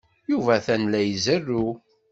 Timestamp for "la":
0.91-0.99